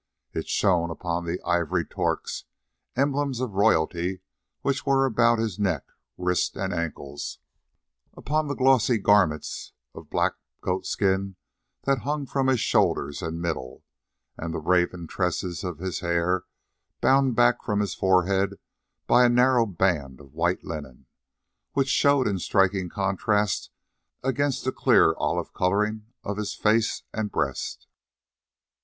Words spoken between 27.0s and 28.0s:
and breast.